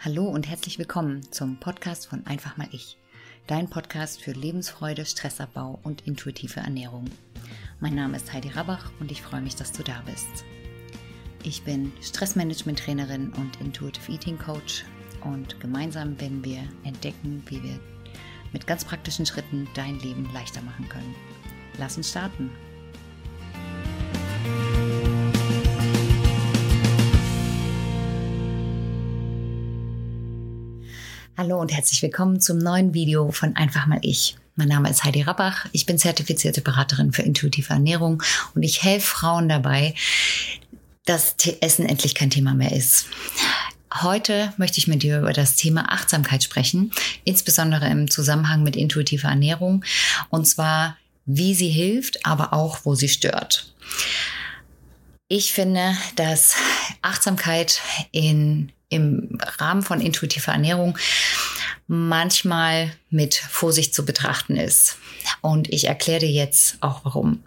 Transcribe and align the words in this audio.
Hallo 0.00 0.26
und 0.26 0.48
herzlich 0.48 0.78
willkommen 0.78 1.32
zum 1.32 1.56
Podcast 1.56 2.06
von 2.06 2.24
Einfach 2.24 2.56
mal 2.56 2.68
ich. 2.70 2.98
Dein 3.48 3.68
Podcast 3.68 4.22
für 4.22 4.30
Lebensfreude, 4.30 5.04
Stressabbau 5.04 5.80
und 5.82 6.06
intuitive 6.06 6.60
Ernährung. 6.60 7.06
Mein 7.80 7.96
Name 7.96 8.16
ist 8.16 8.32
Heidi 8.32 8.50
Rabach 8.50 8.92
und 9.00 9.10
ich 9.10 9.22
freue 9.22 9.40
mich, 9.40 9.56
dass 9.56 9.72
du 9.72 9.82
da 9.82 10.00
bist. 10.06 10.44
Ich 11.42 11.64
bin 11.64 11.92
Stressmanagement-Trainerin 12.00 13.32
und 13.32 13.60
Intuitive 13.60 14.12
Eating 14.12 14.38
Coach 14.38 14.84
und 15.24 15.58
gemeinsam 15.58 16.20
werden 16.20 16.44
wir 16.44 16.62
entdecken, 16.84 17.42
wie 17.46 17.60
wir 17.60 17.80
mit 18.52 18.68
ganz 18.68 18.84
praktischen 18.84 19.26
Schritten 19.26 19.66
dein 19.74 19.98
Leben 19.98 20.32
leichter 20.32 20.62
machen 20.62 20.88
können. 20.88 21.16
Lass 21.76 21.96
uns 21.96 22.10
starten. 22.10 22.52
Hallo 31.40 31.60
und 31.60 31.72
herzlich 31.72 32.02
willkommen 32.02 32.40
zum 32.40 32.58
neuen 32.58 32.94
Video 32.94 33.30
von 33.30 33.54
Einfach 33.54 33.86
mal 33.86 34.00
ich. 34.02 34.36
Mein 34.56 34.66
Name 34.66 34.90
ist 34.90 35.04
Heidi 35.04 35.22
Rabbach. 35.22 35.66
Ich 35.70 35.86
bin 35.86 35.96
zertifizierte 35.96 36.62
Beraterin 36.62 37.12
für 37.12 37.22
intuitive 37.22 37.72
Ernährung 37.72 38.24
und 38.56 38.64
ich 38.64 38.82
helfe 38.82 39.06
Frauen 39.06 39.48
dabei, 39.48 39.94
dass 41.04 41.36
Essen 41.60 41.86
endlich 41.86 42.16
kein 42.16 42.30
Thema 42.30 42.54
mehr 42.54 42.72
ist. 42.72 43.06
Heute 44.02 44.52
möchte 44.56 44.78
ich 44.78 44.88
mit 44.88 45.04
dir 45.04 45.20
über 45.20 45.32
das 45.32 45.54
Thema 45.54 45.92
Achtsamkeit 45.92 46.42
sprechen, 46.42 46.90
insbesondere 47.22 47.88
im 47.88 48.10
Zusammenhang 48.10 48.64
mit 48.64 48.74
intuitiver 48.74 49.28
Ernährung 49.28 49.84
und 50.30 50.44
zwar, 50.44 50.96
wie 51.24 51.54
sie 51.54 51.70
hilft, 51.70 52.26
aber 52.26 52.52
auch, 52.52 52.80
wo 52.82 52.96
sie 52.96 53.08
stört. 53.08 53.72
Ich 55.28 55.52
finde, 55.52 55.96
dass 56.16 56.56
Achtsamkeit 57.00 57.80
in 58.10 58.72
im 58.88 59.38
Rahmen 59.58 59.82
von 59.82 60.00
intuitiver 60.00 60.52
Ernährung 60.52 60.96
manchmal 61.86 62.92
mit 63.10 63.34
Vorsicht 63.34 63.94
zu 63.94 64.04
betrachten 64.04 64.56
ist. 64.56 64.98
Und 65.40 65.72
ich 65.72 65.86
erkläre 65.86 66.20
dir 66.20 66.30
jetzt 66.30 66.76
auch 66.80 67.04
warum. 67.04 67.42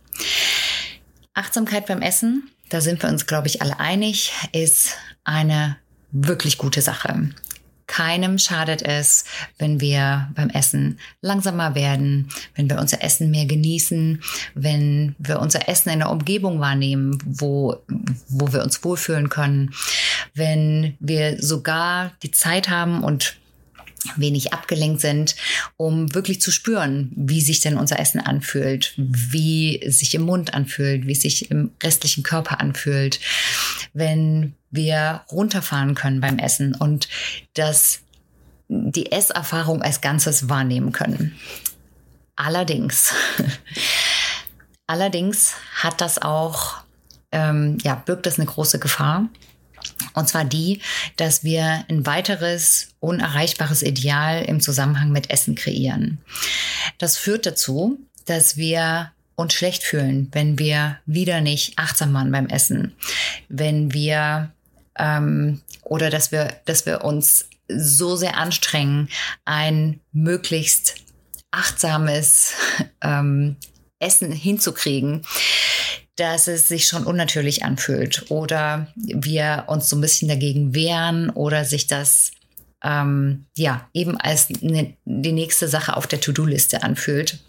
Achtsamkeit 1.33 1.85
beim 1.85 2.01
Essen, 2.01 2.49
da 2.69 2.81
sind 2.81 3.01
wir 3.01 3.09
uns, 3.09 3.25
glaube 3.25 3.47
ich, 3.47 3.61
alle 3.61 3.79
einig, 3.79 4.31
ist 4.51 4.95
eine 5.23 5.77
wirklich 6.11 6.57
gute 6.57 6.81
Sache. 6.81 7.29
Keinem 7.91 8.37
schadet 8.37 8.81
es, 8.83 9.25
wenn 9.57 9.81
wir 9.81 10.29
beim 10.33 10.49
Essen 10.49 10.97
langsamer 11.19 11.75
werden, 11.75 12.29
wenn 12.55 12.69
wir 12.69 12.79
unser 12.79 13.03
Essen 13.03 13.31
mehr 13.31 13.45
genießen, 13.45 14.23
wenn 14.55 15.13
wir 15.19 15.41
unser 15.41 15.67
Essen 15.67 15.89
in 15.89 15.99
der 15.99 16.09
Umgebung 16.09 16.61
wahrnehmen, 16.61 17.17
wo, 17.25 17.83
wo 18.29 18.53
wir 18.53 18.63
uns 18.63 18.81
wohlfühlen 18.85 19.27
können, 19.27 19.73
wenn 20.33 20.95
wir 21.01 21.43
sogar 21.43 22.13
die 22.23 22.31
Zeit 22.31 22.69
haben 22.69 23.03
und 23.03 23.35
wenig 24.15 24.53
abgelenkt 24.53 25.01
sind, 25.01 25.35
um 25.75 26.15
wirklich 26.15 26.39
zu 26.39 26.49
spüren, 26.49 27.11
wie 27.13 27.41
sich 27.41 27.59
denn 27.59 27.77
unser 27.77 27.99
Essen 27.99 28.21
anfühlt, 28.21 28.93
wie 28.95 29.83
sich 29.91 30.15
im 30.15 30.21
Mund 30.21 30.53
anfühlt, 30.53 31.07
wie 31.07 31.15
sich 31.15 31.51
im 31.51 31.71
restlichen 31.83 32.23
Körper 32.23 32.61
anfühlt, 32.61 33.19
wenn 33.93 34.55
wir 34.71 35.21
runterfahren 35.31 35.95
können 35.95 36.21
beim 36.21 36.39
Essen 36.39 36.75
und 36.75 37.07
dass 37.53 37.99
die 38.67 39.11
Esserfahrung 39.11 39.81
als 39.81 40.01
Ganzes 40.01 40.47
wahrnehmen 40.47 40.91
können. 40.93 41.37
Allerdings, 42.35 43.13
allerdings 44.87 45.53
hat 45.75 45.99
das 45.99 46.21
auch, 46.21 46.77
ähm, 47.31 47.77
ja, 47.83 47.95
birgt 47.95 48.25
das 48.25 48.39
eine 48.39 48.47
große 48.47 48.79
Gefahr. 48.79 49.27
Und 50.13 50.29
zwar 50.29 50.45
die, 50.45 50.81
dass 51.17 51.43
wir 51.43 51.85
ein 51.89 52.05
weiteres 52.05 52.89
unerreichbares 52.99 53.81
Ideal 53.81 54.43
im 54.43 54.61
Zusammenhang 54.61 55.11
mit 55.11 55.29
Essen 55.29 55.55
kreieren. 55.55 56.19
Das 56.97 57.17
führt 57.17 57.45
dazu, 57.45 57.99
dass 58.25 58.57
wir 58.57 59.11
uns 59.35 59.53
schlecht 59.53 59.83
fühlen, 59.83 60.29
wenn 60.31 60.59
wir 60.59 60.99
wieder 61.05 61.41
nicht 61.41 61.77
achtsam 61.77 62.13
waren 62.13 62.31
beim 62.31 62.47
Essen, 62.47 62.93
wenn 63.49 63.93
wir 63.93 64.51
ähm, 64.97 65.61
oder 65.83 66.09
dass 66.09 66.31
wir, 66.31 66.53
dass 66.65 66.85
wir 66.85 67.03
uns 67.03 67.47
so 67.67 68.15
sehr 68.15 68.37
anstrengen, 68.37 69.09
ein 69.45 69.99
möglichst 70.11 70.95
achtsames 71.51 72.53
ähm, 73.01 73.57
Essen 73.99 74.31
hinzukriegen, 74.31 75.25
dass 76.15 76.47
es 76.47 76.67
sich 76.67 76.87
schon 76.87 77.05
unnatürlich 77.05 77.63
anfühlt 77.63 78.29
oder 78.29 78.87
wir 78.95 79.65
uns 79.67 79.89
so 79.89 79.95
ein 79.95 80.01
bisschen 80.01 80.27
dagegen 80.27 80.73
wehren 80.73 81.29
oder 81.29 81.65
sich 81.65 81.87
das 81.87 82.31
ähm, 82.83 83.45
ja 83.55 83.87
eben 83.93 84.19
als 84.19 84.49
ne, 84.61 84.95
die 85.05 85.31
nächste 85.31 85.67
Sache 85.67 85.95
auf 85.95 86.07
der 86.07 86.19
To-Do-Liste 86.19 86.83
anfühlt 86.83 87.39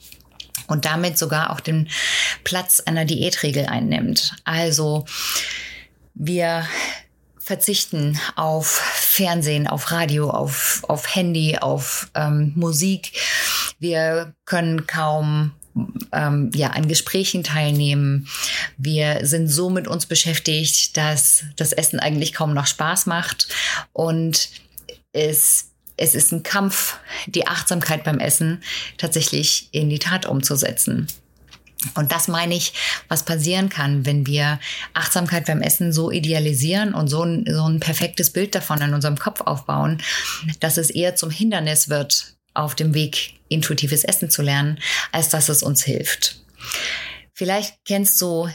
und 0.69 0.85
damit 0.85 1.19
sogar 1.19 1.51
auch 1.51 1.61
den 1.61 1.89
Platz 2.45 2.81
einer 2.81 3.05
Diätregel 3.05 3.67
einnimmt. 3.67 4.37
Also 4.45 5.07
wir 6.15 6.67
verzichten 7.43 8.19
auf 8.37 8.67
Fernsehen, 8.67 9.67
auf 9.67 9.91
Radio, 9.91 10.31
auf, 10.31 10.83
auf 10.89 11.15
Handy, 11.15 11.59
auf 11.59 12.11
ähm, 12.15 12.53
Musik. 12.55 13.13
Wir 13.81 14.35
können 14.45 14.87
kaum 14.87 15.53
ähm, 16.13 16.51
ja, 16.55 16.69
an 16.69 16.87
Gesprächen 16.87 17.43
teilnehmen. 17.43 18.29
Wir 18.77 19.27
sind 19.27 19.49
so 19.49 19.71
mit 19.71 19.89
uns 19.89 20.07
beschäftigt, 20.07 20.97
dass 20.97 21.45
das 21.57 21.73
Essen 21.73 21.99
eigentlich 21.99 22.33
kaum 22.33 22.55
noch 22.55 22.67
Spaß 22.67 23.07
macht. 23.07 23.49
Und 23.93 24.51
es, 25.13 25.71
es 25.97 26.15
ist 26.15 26.33
ein 26.33 26.45
Kampf, 26.45 26.99
die 27.27 27.47
Achtsamkeit 27.49 28.05
beim 28.05 28.21
Essen 28.21 28.63
tatsächlich 28.99 29.69
in 29.73 29.91
die 29.91 29.99
Tat 29.99 30.27
umzusetzen. 30.27 31.09
Und 31.95 32.13
das 32.13 32.29
meine 32.29 32.55
ich, 32.55 32.73
was 33.09 33.25
passieren 33.25 33.69
kann, 33.69 34.07
wenn 34.07 34.27
wir 34.27 34.61
Achtsamkeit 34.95 35.47
beim 35.47 35.63
Essen 35.63 35.93
so 35.93 36.11
idealisieren 36.11 36.95
und 36.95 37.09
so 37.09 37.25
ein, 37.25 37.45
so 37.49 37.69
ein 37.69 37.81
perfektes 37.81 38.31
Bild 38.31 38.55
davon 38.55 38.81
in 38.81 38.95
unserem 38.95 39.19
Kopf 39.19 39.41
aufbauen, 39.41 40.01
dass 40.61 40.77
es 40.77 40.91
eher 40.91 41.17
zum 41.17 41.31
Hindernis 41.31 41.89
wird, 41.89 42.35
auf 42.55 42.75
dem 42.75 42.95
Weg 42.95 43.35
intuitives 43.49 44.05
Essen 44.05 44.31
zu 44.31 44.43
lernen, 44.43 44.79
als 45.11 45.31
dass 45.31 45.49
es 45.49 45.63
uns 45.63 45.85
hilft. 45.85 46.43
Vielleicht 47.35 47.77
kennst 47.87 48.21
du, 48.21 48.49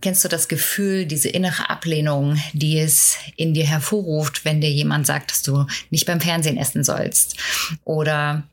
kennst 0.00 0.24
du 0.24 0.28
das 0.28 0.48
Gefühl, 0.48 1.04
diese 1.04 1.28
innere 1.28 1.68
Ablehnung, 1.68 2.40
die 2.52 2.78
es 2.78 3.16
in 3.36 3.54
dir 3.54 3.66
hervorruft, 3.66 4.44
wenn 4.44 4.60
dir 4.60 4.70
jemand 4.70 5.06
sagt, 5.06 5.32
dass 5.32 5.42
du 5.42 5.66
nicht 5.90 6.06
beim 6.06 6.20
Fernsehen 6.20 6.56
essen 6.56 6.84
sollst 6.84 7.36
oder 7.84 8.44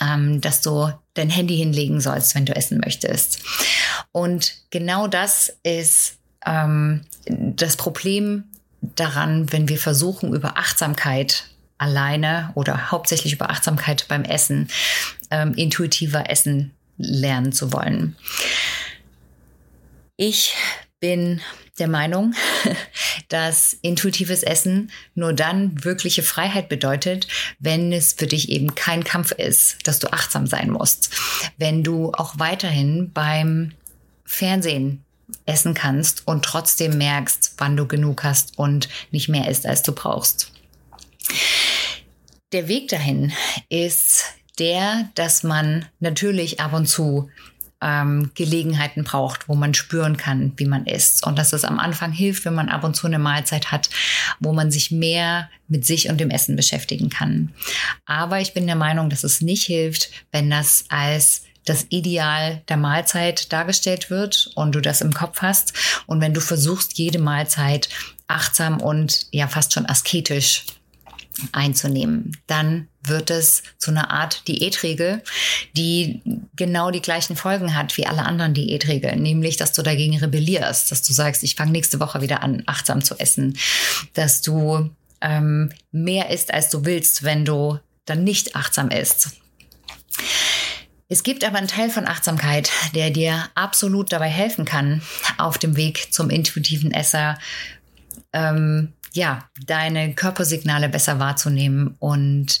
ähm, 0.00 0.40
dass 0.40 0.62
du 0.62 0.92
dein 1.14 1.30
Handy 1.30 1.56
hinlegen 1.56 2.00
sollst, 2.00 2.34
wenn 2.34 2.46
du 2.46 2.54
essen 2.54 2.80
möchtest. 2.84 3.42
Und 4.12 4.54
genau 4.70 5.06
das 5.06 5.56
ist 5.62 6.18
ähm, 6.46 7.02
das 7.26 7.76
Problem 7.76 8.44
daran, 8.80 9.52
wenn 9.52 9.68
wir 9.68 9.78
versuchen, 9.78 10.34
über 10.34 10.56
Achtsamkeit 10.56 11.44
alleine 11.78 12.50
oder 12.54 12.90
hauptsächlich 12.90 13.32
über 13.32 13.50
Achtsamkeit 13.50 14.06
beim 14.08 14.24
Essen 14.24 14.68
ähm, 15.30 15.54
intuitiver 15.54 16.30
Essen 16.30 16.72
lernen 16.98 17.52
zu 17.52 17.72
wollen. 17.72 18.16
Ich 20.16 20.54
bin 21.00 21.40
der 21.78 21.88
Meinung, 21.88 22.34
dass 23.28 23.72
intuitives 23.82 24.42
Essen 24.42 24.92
nur 25.14 25.32
dann 25.32 25.82
wirkliche 25.82 26.22
Freiheit 26.22 26.68
bedeutet, 26.68 27.26
wenn 27.58 27.92
es 27.92 28.12
für 28.12 28.26
dich 28.26 28.50
eben 28.50 28.74
kein 28.74 29.02
Kampf 29.02 29.32
ist, 29.32 29.86
dass 29.86 29.98
du 29.98 30.12
achtsam 30.12 30.46
sein 30.46 30.70
musst. 30.70 31.10
Wenn 31.56 31.82
du 31.82 32.12
auch 32.12 32.38
weiterhin 32.38 33.10
beim 33.12 33.72
Fernsehen 34.24 35.04
essen 35.46 35.74
kannst 35.74 36.26
und 36.26 36.44
trotzdem 36.44 36.98
merkst, 36.98 37.54
wann 37.58 37.76
du 37.76 37.86
genug 37.86 38.24
hast 38.24 38.58
und 38.58 38.88
nicht 39.10 39.28
mehr 39.28 39.48
isst, 39.48 39.66
als 39.66 39.82
du 39.82 39.92
brauchst. 39.92 40.52
Der 42.52 42.68
Weg 42.68 42.88
dahin 42.88 43.32
ist 43.68 44.24
der, 44.58 45.08
dass 45.14 45.42
man 45.42 45.86
natürlich 46.00 46.60
ab 46.60 46.72
und 46.72 46.86
zu 46.86 47.30
ähm, 47.82 48.30
Gelegenheiten 48.34 49.04
braucht, 49.04 49.48
wo 49.48 49.54
man 49.54 49.74
spüren 49.74 50.16
kann, 50.16 50.52
wie 50.56 50.66
man 50.66 50.86
isst. 50.86 51.26
Und 51.26 51.38
dass 51.38 51.52
es 51.52 51.64
am 51.64 51.78
Anfang 51.78 52.12
hilft, 52.12 52.44
wenn 52.44 52.54
man 52.54 52.68
ab 52.68 52.84
und 52.84 52.94
zu 52.94 53.06
eine 53.06 53.18
Mahlzeit 53.18 53.72
hat, 53.72 53.90
wo 54.38 54.52
man 54.52 54.70
sich 54.70 54.90
mehr 54.90 55.48
mit 55.68 55.86
sich 55.86 56.08
und 56.08 56.18
dem 56.18 56.30
Essen 56.30 56.56
beschäftigen 56.56 57.10
kann. 57.10 57.52
Aber 58.06 58.40
ich 58.40 58.52
bin 58.52 58.66
der 58.66 58.76
Meinung, 58.76 59.08
dass 59.10 59.24
es 59.24 59.40
nicht 59.40 59.64
hilft, 59.64 60.10
wenn 60.32 60.50
das 60.50 60.84
als 60.88 61.42
das 61.64 61.86
Ideal 61.90 62.62
der 62.68 62.76
Mahlzeit 62.76 63.52
dargestellt 63.52 64.10
wird 64.10 64.50
und 64.54 64.74
du 64.74 64.80
das 64.80 65.00
im 65.00 65.12
Kopf 65.12 65.42
hast. 65.42 65.74
Und 66.06 66.20
wenn 66.20 66.34
du 66.34 66.40
versuchst, 66.40 66.98
jede 66.98 67.18
Mahlzeit 67.18 67.88
achtsam 68.26 68.80
und 68.80 69.26
ja 69.30 69.46
fast 69.46 69.72
schon 69.72 69.86
asketisch 69.86 70.64
einzunehmen, 71.52 72.36
dann 72.46 72.88
wird 73.02 73.30
es 73.30 73.62
zu 73.78 73.90
einer 73.90 74.10
Art 74.10 74.46
Diätregel, 74.48 75.22
die 75.76 76.22
genau 76.54 76.90
die 76.90 77.02
gleichen 77.02 77.36
Folgen 77.36 77.74
hat 77.74 77.96
wie 77.96 78.06
alle 78.06 78.24
anderen 78.24 78.54
Diätregeln, 78.54 79.22
nämlich 79.22 79.56
dass 79.56 79.72
du 79.72 79.82
dagegen 79.82 80.18
rebellierst, 80.18 80.90
dass 80.90 81.02
du 81.02 81.12
sagst, 81.12 81.42
ich 81.42 81.54
fange 81.54 81.72
nächste 81.72 82.00
Woche 82.00 82.20
wieder 82.20 82.42
an, 82.42 82.62
achtsam 82.66 83.02
zu 83.02 83.18
essen, 83.18 83.56
dass 84.14 84.42
du 84.42 84.90
ähm, 85.20 85.72
mehr 85.92 86.30
isst, 86.30 86.52
als 86.52 86.70
du 86.70 86.84
willst, 86.84 87.22
wenn 87.22 87.44
du 87.44 87.78
dann 88.04 88.24
nicht 88.24 88.56
achtsam 88.56 88.90
isst. 88.90 89.30
Es 91.08 91.24
gibt 91.24 91.42
aber 91.44 91.58
einen 91.58 91.66
Teil 91.66 91.90
von 91.90 92.06
Achtsamkeit, 92.06 92.70
der 92.94 93.10
dir 93.10 93.48
absolut 93.56 94.12
dabei 94.12 94.28
helfen 94.28 94.64
kann, 94.64 95.02
auf 95.38 95.58
dem 95.58 95.76
Weg 95.76 96.12
zum 96.12 96.30
intuitiven 96.30 96.92
Esser, 96.92 97.36
ähm, 98.32 98.92
ja, 99.12 99.48
deine 99.66 100.14
Körpersignale 100.14 100.88
besser 100.88 101.18
wahrzunehmen 101.18 101.96
und 101.98 102.60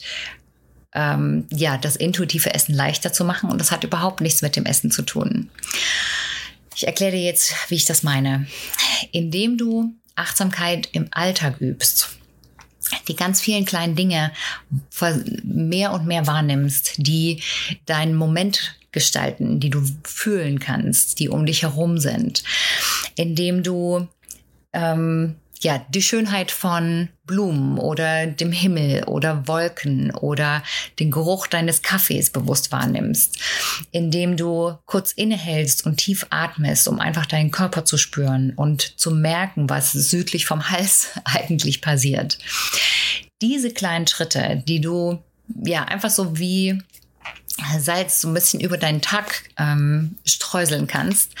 ähm, 0.92 1.46
ja, 1.50 1.78
das 1.78 1.96
intuitive 1.96 2.52
Essen 2.52 2.74
leichter 2.74 3.12
zu 3.12 3.24
machen. 3.24 3.50
Und 3.50 3.60
das 3.60 3.70
hat 3.70 3.84
überhaupt 3.84 4.20
nichts 4.20 4.42
mit 4.42 4.56
dem 4.56 4.66
Essen 4.66 4.90
zu 4.90 5.02
tun. 5.02 5.50
Ich 6.74 6.86
erkläre 6.86 7.12
dir 7.12 7.22
jetzt, 7.22 7.54
wie 7.68 7.76
ich 7.76 7.84
das 7.84 8.02
meine. 8.02 8.46
Indem 9.12 9.56
du 9.56 9.94
Achtsamkeit 10.16 10.88
im 10.92 11.08
Alltag 11.10 11.60
übst, 11.60 12.10
die 13.08 13.14
ganz 13.14 13.40
vielen 13.40 13.64
kleinen 13.64 13.94
Dinge 13.94 14.32
mehr 15.44 15.92
und 15.92 16.06
mehr 16.06 16.26
wahrnimmst, 16.26 16.94
die 16.96 17.42
deinen 17.86 18.14
Moment 18.14 18.76
gestalten, 18.92 19.60
die 19.60 19.70
du 19.70 19.82
fühlen 20.04 20.58
kannst, 20.58 21.20
die 21.20 21.28
um 21.28 21.46
dich 21.46 21.62
herum 21.62 21.98
sind, 21.98 22.42
indem 23.14 23.62
du 23.62 24.08
ähm, 24.72 25.36
ja, 25.62 25.84
die 25.90 26.02
Schönheit 26.02 26.50
von 26.50 27.10
Blumen 27.26 27.78
oder 27.78 28.26
dem 28.26 28.50
Himmel 28.50 29.04
oder 29.04 29.46
Wolken 29.46 30.10
oder 30.10 30.62
den 30.98 31.10
Geruch 31.10 31.46
deines 31.46 31.82
Kaffees 31.82 32.30
bewusst 32.30 32.72
wahrnimmst, 32.72 33.38
indem 33.90 34.36
du 34.36 34.78
kurz 34.86 35.12
innehältst 35.12 35.84
und 35.84 35.98
tief 35.98 36.26
atmest, 36.30 36.88
um 36.88 36.98
einfach 36.98 37.26
deinen 37.26 37.50
Körper 37.50 37.84
zu 37.84 37.98
spüren 37.98 38.52
und 38.56 38.98
zu 38.98 39.10
merken, 39.10 39.68
was 39.68 39.92
südlich 39.92 40.46
vom 40.46 40.70
Hals 40.70 41.08
eigentlich 41.24 41.82
passiert. 41.82 42.38
Diese 43.42 43.70
kleinen 43.70 44.06
Schritte, 44.06 44.62
die 44.66 44.80
du 44.80 45.22
ja 45.62 45.84
einfach 45.84 46.10
so 46.10 46.38
wie 46.38 46.82
Salz 47.78 48.22
so 48.22 48.28
ein 48.28 48.34
bisschen 48.34 48.60
über 48.60 48.78
deinen 48.78 49.02
Tag 49.02 49.44
ähm, 49.58 50.16
streuseln 50.24 50.86
kannst, 50.86 51.34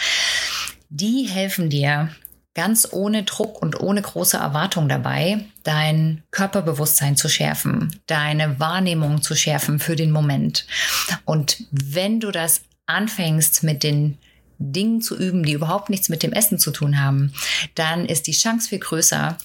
die 0.90 1.26
helfen 1.28 1.70
dir, 1.70 2.10
ganz 2.54 2.88
ohne 2.90 3.22
Druck 3.22 3.62
und 3.62 3.78
ohne 3.80 4.02
große 4.02 4.36
Erwartung 4.36 4.88
dabei, 4.88 5.44
dein 5.62 6.22
Körperbewusstsein 6.30 7.16
zu 7.16 7.28
schärfen, 7.28 8.00
deine 8.06 8.58
Wahrnehmung 8.58 9.22
zu 9.22 9.36
schärfen 9.36 9.78
für 9.78 9.96
den 9.96 10.10
Moment. 10.10 10.66
Und 11.24 11.64
wenn 11.70 12.18
du 12.20 12.30
das 12.30 12.62
anfängst 12.86 13.62
mit 13.62 13.82
den 13.82 14.18
Dingen 14.58 15.00
zu 15.00 15.16
üben, 15.16 15.44
die 15.44 15.52
überhaupt 15.52 15.90
nichts 15.90 16.08
mit 16.08 16.22
dem 16.22 16.32
Essen 16.32 16.58
zu 16.58 16.70
tun 16.70 17.00
haben, 17.00 17.32
dann 17.76 18.04
ist 18.04 18.26
die 18.26 18.32
Chance 18.32 18.68
viel 18.68 18.80
größer, 18.80 19.38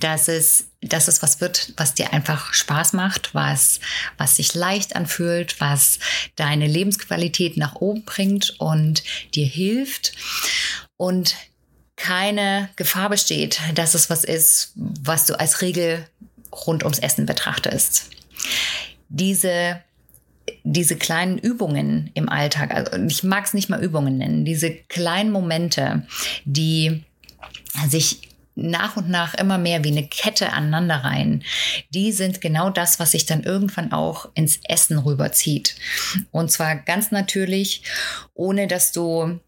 dass 0.00 0.28
es, 0.28 0.68
dass 0.80 1.08
es 1.08 1.22
was 1.22 1.40
wird, 1.40 1.72
was 1.76 1.94
dir 1.94 2.12
einfach 2.12 2.54
Spaß 2.54 2.94
macht, 2.94 3.34
was, 3.34 3.80
was 4.16 4.36
sich 4.36 4.54
leicht 4.54 4.96
anfühlt, 4.96 5.60
was 5.60 5.98
deine 6.36 6.66
Lebensqualität 6.66 7.56
nach 7.56 7.76
oben 7.76 8.04
bringt 8.04 8.58
und 8.58 9.02
dir 9.34 9.46
hilft. 9.46 10.12
Und 10.96 11.36
keine 11.96 12.68
Gefahr 12.76 13.08
besteht, 13.08 13.60
dass 13.74 13.94
es 13.94 14.10
was 14.10 14.24
ist, 14.24 14.72
was 14.74 15.26
du 15.26 15.38
als 15.38 15.62
Regel 15.62 16.06
rund 16.66 16.82
ums 16.82 16.98
Essen 16.98 17.26
betrachtest. 17.26 18.10
Diese 19.08 19.80
diese 20.62 20.96
kleinen 20.96 21.38
Übungen 21.38 22.10
im 22.14 22.28
Alltag, 22.28 22.74
also 22.74 23.02
ich 23.06 23.22
mag 23.22 23.46
es 23.46 23.54
nicht 23.54 23.70
mal 23.70 23.82
Übungen 23.82 24.18
nennen, 24.18 24.44
diese 24.44 24.70
kleinen 24.70 25.30
Momente, 25.30 26.06
die 26.44 27.02
sich 27.88 28.28
nach 28.56 28.96
und 28.96 29.08
nach 29.08 29.34
immer 29.34 29.58
mehr 29.58 29.82
wie 29.84 29.90
eine 29.90 30.06
Kette 30.06 30.52
aneinander 30.52 30.96
rein, 30.96 31.42
die 31.90 32.12
sind 32.12 32.40
genau 32.40 32.70
das, 32.70 33.00
was 33.00 33.10
sich 33.10 33.26
dann 33.26 33.42
irgendwann 33.42 33.92
auch 33.92 34.28
ins 34.34 34.60
Essen 34.68 34.98
rüberzieht. 34.98 35.74
Und 36.30 36.52
zwar 36.52 36.76
ganz 36.76 37.10
natürlich, 37.10 37.82
ohne 38.34 38.68
dass 38.68 38.92
du 38.92 39.40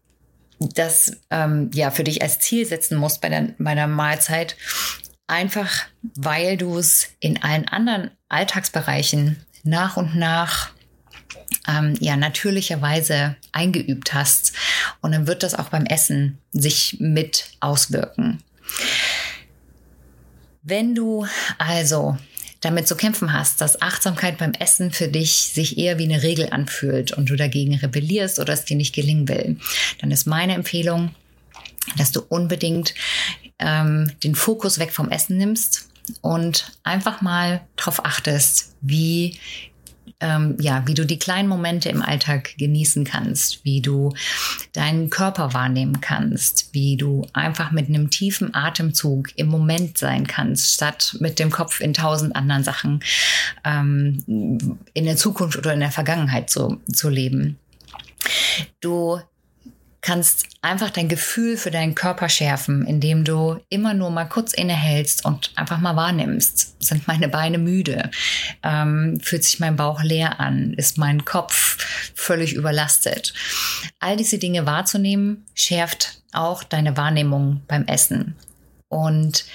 das 0.59 1.17
ähm, 1.29 1.69
ja 1.73 1.91
für 1.91 2.03
dich 2.03 2.21
als 2.21 2.39
Ziel 2.39 2.65
setzen 2.65 2.97
musst 2.97 3.21
bei 3.21 3.29
der, 3.29 3.49
bei 3.57 3.75
der 3.75 3.87
Mahlzeit, 3.87 4.55
einfach 5.27 5.85
weil 6.15 6.57
du 6.57 6.77
es 6.77 7.09
in 7.19 7.41
allen 7.41 7.67
anderen 7.67 8.11
Alltagsbereichen 8.29 9.37
nach 9.63 9.97
und 9.97 10.15
nach 10.15 10.71
ähm, 11.67 11.95
ja 11.99 12.15
natürlicherweise 12.15 13.35
eingeübt 13.51 14.13
hast. 14.13 14.53
Und 15.01 15.11
dann 15.11 15.27
wird 15.27 15.43
das 15.43 15.55
auch 15.55 15.69
beim 15.69 15.85
Essen 15.85 16.39
sich 16.51 16.97
mit 16.99 17.51
auswirken. 17.59 18.43
Wenn 20.63 20.95
du 20.95 21.25
also 21.57 22.17
damit 22.61 22.87
zu 22.87 22.95
kämpfen 22.95 23.33
hast, 23.33 23.61
dass 23.61 23.81
Achtsamkeit 23.81 24.37
beim 24.37 24.53
Essen 24.53 24.91
für 24.91 25.07
dich 25.07 25.51
sich 25.53 25.77
eher 25.77 25.99
wie 25.99 26.05
eine 26.05 26.23
Regel 26.23 26.49
anfühlt 26.49 27.11
und 27.11 27.29
du 27.29 27.35
dagegen 27.35 27.75
rebellierst 27.75 28.39
oder 28.39 28.53
es 28.53 28.65
dir 28.65 28.77
nicht 28.77 28.95
gelingen 28.95 29.27
will, 29.27 29.57
dann 29.99 30.11
ist 30.11 30.25
meine 30.25 30.53
Empfehlung, 30.53 31.11
dass 31.97 32.11
du 32.11 32.21
unbedingt 32.21 32.93
ähm, 33.59 34.11
den 34.23 34.35
Fokus 34.35 34.79
weg 34.79 34.91
vom 34.91 35.09
Essen 35.09 35.37
nimmst 35.37 35.89
und 36.21 36.71
einfach 36.83 37.21
mal 37.21 37.61
darauf 37.75 38.05
achtest, 38.05 38.73
wie 38.81 39.37
ähm, 40.19 40.57
ja, 40.59 40.87
wie 40.87 40.93
du 40.93 41.05
die 41.05 41.19
kleinen 41.19 41.47
Momente 41.47 41.89
im 41.89 42.01
Alltag 42.01 42.57
genießen 42.57 43.03
kannst, 43.03 43.63
wie 43.63 43.81
du 43.81 44.13
deinen 44.73 45.09
Körper 45.09 45.53
wahrnehmen 45.53 46.01
kannst, 46.01 46.73
wie 46.73 46.97
du 46.97 47.27
einfach 47.33 47.71
mit 47.71 47.87
einem 47.87 48.09
tiefen 48.09 48.55
Atemzug 48.55 49.29
im 49.35 49.47
Moment 49.47 49.97
sein 49.97 50.25
kannst, 50.25 50.73
statt 50.73 51.15
mit 51.19 51.37
dem 51.37 51.51
Kopf 51.51 51.79
in 51.81 51.93
tausend 51.93 52.35
anderen 52.35 52.63
Sachen 52.63 53.03
ähm, 53.63 54.23
in 54.93 55.05
der 55.05 55.17
Zukunft 55.17 55.57
oder 55.57 55.73
in 55.73 55.81
der 55.81 55.91
Vergangenheit 55.91 56.49
zu, 56.49 56.81
zu 56.91 57.09
leben. 57.09 57.59
Du 58.81 59.19
kannst 60.01 60.45
einfach 60.61 60.89
dein 60.89 61.09
Gefühl 61.09 61.57
für 61.57 61.71
deinen 61.71 61.95
Körper 61.95 62.29
schärfen, 62.29 62.85
indem 62.85 63.23
du 63.23 63.59
immer 63.69 63.93
nur 63.93 64.09
mal 64.09 64.25
kurz 64.25 64.53
innehältst 64.53 65.25
und 65.25 65.51
einfach 65.55 65.79
mal 65.79 65.95
wahrnimmst. 65.95 66.81
Sind 66.83 67.07
meine 67.07 67.27
Beine 67.27 67.57
müde? 67.57 68.11
Ähm, 68.63 69.19
fühlt 69.21 69.43
sich 69.43 69.59
mein 69.59 69.75
Bauch 69.75 70.03
leer 70.03 70.39
an? 70.39 70.73
Ist 70.73 70.97
mein 70.97 71.25
Kopf 71.25 71.77
völlig 72.15 72.53
überlastet? 72.53 73.33
All 73.99 74.17
diese 74.17 74.37
Dinge 74.37 74.65
wahrzunehmen, 74.65 75.45
schärft 75.55 76.21
auch 76.31 76.63
deine 76.63 76.95
Wahrnehmung 76.95 77.61
beim 77.67 77.85
Essen. 77.85 78.35
Und 78.89 79.45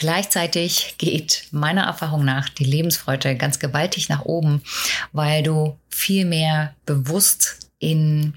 Gleichzeitig 0.00 0.94
geht 0.98 1.48
meiner 1.50 1.82
Erfahrung 1.82 2.24
nach 2.24 2.48
die 2.48 2.62
Lebensfreude 2.62 3.34
ganz 3.34 3.58
gewaltig 3.58 4.08
nach 4.08 4.24
oben, 4.24 4.62
weil 5.10 5.42
du 5.42 5.76
viel 5.88 6.24
mehr 6.24 6.76
bewusst 6.86 7.72
in 7.80 8.34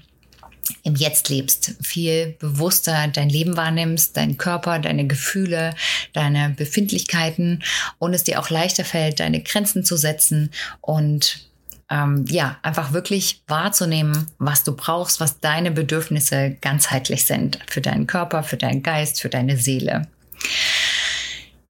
im 0.82 0.94
Jetzt 0.94 1.28
lebst, 1.28 1.74
viel 1.82 2.36
bewusster 2.38 3.08
dein 3.08 3.28
Leben 3.28 3.56
wahrnimmst, 3.56 4.16
deinen 4.16 4.38
Körper, 4.38 4.78
deine 4.78 5.06
Gefühle, 5.06 5.74
deine 6.12 6.50
Befindlichkeiten 6.50 7.62
und 7.98 8.14
es 8.14 8.24
dir 8.24 8.40
auch 8.40 8.50
leichter 8.50 8.84
fällt, 8.84 9.20
deine 9.20 9.42
Grenzen 9.42 9.84
zu 9.84 9.96
setzen 9.96 10.50
und 10.80 11.48
ähm, 11.90 12.24
ja, 12.28 12.58
einfach 12.62 12.92
wirklich 12.92 13.42
wahrzunehmen, 13.48 14.26
was 14.38 14.64
du 14.64 14.74
brauchst, 14.74 15.20
was 15.20 15.40
deine 15.40 15.70
Bedürfnisse 15.70 16.56
ganzheitlich 16.60 17.24
sind 17.24 17.58
für 17.68 17.80
deinen 17.80 18.06
Körper, 18.06 18.42
für 18.42 18.56
deinen 18.56 18.82
Geist, 18.82 19.20
für 19.20 19.28
deine 19.28 19.58
Seele. 19.58 20.08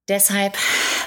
Deshalb 0.08 0.56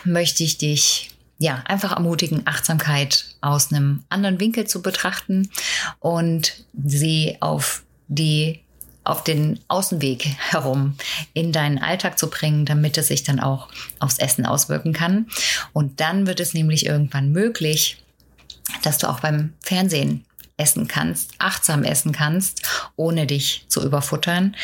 möchte 0.03 0.43
ich 0.43 0.57
dich 0.57 1.14
ja, 1.37 1.63
einfach 1.65 1.91
ermutigen, 1.91 2.43
Achtsamkeit 2.45 3.35
aus 3.41 3.71
einem 3.71 4.03
anderen 4.09 4.39
Winkel 4.39 4.67
zu 4.67 4.81
betrachten 4.81 5.49
und 5.99 6.65
sie 6.73 7.37
auf 7.41 7.83
die 8.07 8.61
auf 9.03 9.23
den 9.23 9.59
Außenweg 9.67 10.25
herum 10.25 10.95
in 11.33 11.51
deinen 11.51 11.77
Alltag 11.77 12.17
zu 12.17 12.27
bringen, 12.27 12.65
damit 12.65 12.97
es 12.97 13.09
sich 13.09 13.23
dann 13.23 13.39
auch 13.39 13.69
aufs 13.99 14.17
Essen 14.17 14.47
auswirken 14.47 14.93
kann. 14.93 15.27
Und 15.73 15.99
dann 15.99 16.25
wird 16.25 16.39
es 16.39 16.55
nämlich 16.55 16.87
irgendwann 16.87 17.31
möglich, 17.31 18.03
dass 18.81 18.97
du 18.97 19.07
auch 19.07 19.19
beim 19.19 19.53
Fernsehen 19.61 20.25
essen 20.57 20.87
kannst, 20.87 21.33
achtsam 21.37 21.83
essen 21.83 22.13
kannst, 22.13 22.63
ohne 22.95 23.27
dich 23.27 23.65
zu 23.67 23.85
überfuttern 23.85 24.55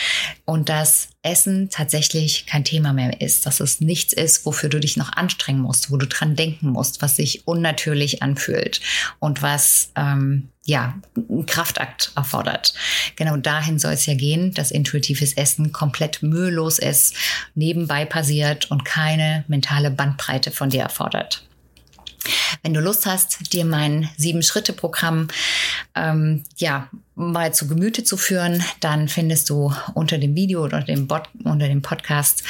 und 0.46 0.70
dass 0.70 1.10
Essen 1.24 1.70
tatsächlich 1.70 2.48
kein 2.48 2.64
Thema 2.64 2.94
mehr 2.94 3.22
ist, 3.22 3.46
dass 3.46 3.60
es 3.60 3.80
nichts 3.80 4.12
ist, 4.12 4.46
wofür 4.46 4.70
du 4.70 4.80
dich 4.80 4.98
noch 4.98 5.14
anstrengen 5.14 5.62
musst, 5.62 5.92
wo 5.92 5.98
du 5.98 6.08
dran 6.08 6.36
denken 6.36 6.70
musst, 6.70 7.02
was 7.04 7.16
sich 7.16 7.48
unnatürlich 7.48 8.24
anfühlt 8.24 8.82
und 9.20 9.44
was 9.44 9.92
ähm, 9.96 10.50
ja 10.66 11.00
einen 11.16 11.46
Kraftakt 11.46 12.12
erfordert. 12.16 12.74
Genau 13.18 13.38
dahin 13.38 13.78
soll 13.78 13.94
es 13.94 14.08
ja 14.08 14.16
gehen, 14.16 14.54
dass 14.56 14.72
intuitives 14.72 15.34
Essen 15.34 15.72
komplett 15.72 16.24
mühelos 16.24 16.80
ist, 16.80 17.16
nebenbei 17.54 18.06
passiert 18.06 18.72
und 18.72 18.84
keine 18.84 19.46
mentale 19.48 19.92
Bandbreite 19.92 20.50
von 20.50 20.72
dir 20.72 20.82
erfordert. 20.82 21.44
Wenn 22.62 22.74
du 22.74 22.82
Lust 22.82 23.06
hast, 23.06 23.54
dir 23.54 23.66
mein 23.66 24.10
Sieben-Schritte-Programm 24.18 25.28
ähm, 25.96 26.44
ja, 26.58 26.90
mal 27.16 27.54
zu 27.54 27.68
Gemüte 27.68 28.04
zu 28.04 28.18
führen, 28.18 28.64
dann 28.80 29.08
findest 29.08 29.50
du 29.50 29.74
unter 29.94 30.18
dem 30.18 30.36
Video 30.36 30.64
oder 30.64 30.82
dem 30.82 31.08
Bot, 31.08 31.30
unter 31.44 31.68
dem 31.68 31.82
Podcast 31.82 32.44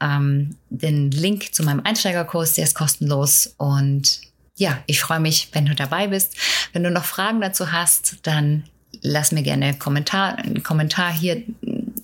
ähm, 0.00 0.56
den 0.70 1.10
Link 1.10 1.54
zu 1.54 1.62
meinem 1.62 1.80
Einsteigerkurs, 1.84 2.54
der 2.54 2.64
ist 2.64 2.74
kostenlos 2.74 3.54
und 3.56 4.20
ja, 4.56 4.78
ich 4.86 5.00
freue 5.00 5.20
mich, 5.20 5.50
wenn 5.52 5.66
du 5.66 5.74
dabei 5.74 6.08
bist. 6.08 6.36
Wenn 6.72 6.82
du 6.82 6.90
noch 6.90 7.04
Fragen 7.04 7.40
dazu 7.40 7.70
hast, 7.70 8.16
dann 8.24 8.64
lass 9.02 9.30
mir 9.30 9.42
gerne 9.42 9.66
einen 9.66 9.78
Kommentar, 9.78 10.36
einen 10.36 10.64
Kommentar 10.64 11.12
hier 11.12 11.42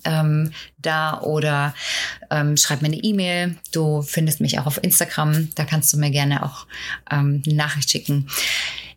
ähm, 0.04 0.52
da 0.78 1.20
oder 1.20 1.74
ähm, 2.30 2.56
schreib 2.56 2.82
mir 2.82 2.88
eine 2.88 2.96
E-Mail. 2.96 3.56
Du 3.72 4.02
findest 4.02 4.40
mich 4.40 4.58
auch 4.58 4.66
auf 4.66 4.82
Instagram. 4.82 5.50
Da 5.54 5.64
kannst 5.64 5.92
du 5.92 5.96
mir 5.96 6.10
gerne 6.10 6.44
auch 6.44 6.66
ähm, 7.10 7.42
eine 7.44 7.56
Nachricht 7.56 7.90
schicken. 7.90 8.28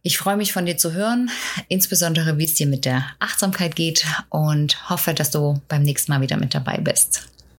Ich 0.08 0.18
freue 0.18 0.38
mich 0.38 0.54
von 0.54 0.66
dir 0.66 0.78
zu 0.78 0.94
hören, 0.94 1.30
insbesondere 1.68 2.38
wie 2.38 2.46
es 2.46 2.54
dir 2.54 2.66
mit 2.66 2.86
der 2.86 3.06
Achtsamkeit 3.20 3.76
geht 3.76 4.06
und 4.30 4.90
hoffe, 4.90 5.14
dass 5.14 5.32
du 5.32 5.60
beim 5.68 5.84
nächsten 5.84 6.14
Mal 6.14 6.22
wieder 6.22 6.38
mit 6.38 6.56
dabei 6.56 6.78
bist. 6.78 7.28